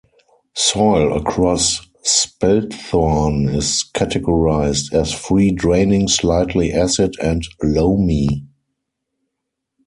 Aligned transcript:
Soil 0.55 1.15
across 1.15 1.87
Spelthorne 2.01 3.47
is 3.55 3.85
categorised 3.93 4.93
as 4.93 5.13
"free 5.13 5.51
draining 5.51 6.07
slightly 6.07 6.71
acid 6.73 7.13
and 7.21 7.47
loamy". 7.61 8.47